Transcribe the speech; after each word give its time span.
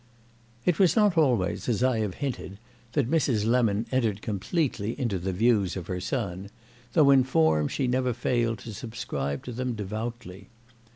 It 0.65 0.79
was 0.79 0.95
not 0.95 1.15
always, 1.15 1.69
as 1.69 1.83
I 1.83 1.99
have 1.99 2.15
hinted, 2.15 2.57
that 2.93 3.07
Mrs. 3.07 3.45
Lemon 3.45 3.85
entered 3.91 4.23
completely 4.23 4.99
into 4.99 5.19
the 5.19 5.31
views 5.31 5.77
of 5.77 5.85
her 5.85 5.99
son, 5.99 6.49
though 6.93 7.11
in 7.11 7.23
form 7.23 7.67
she 7.67 7.85
never 7.85 8.11
failed 8.11 8.57
to 8.65 8.73
subscribe 8.73 9.43
to 9.45 9.51
them 9.51 9.75
devoutly. 9.75 10.47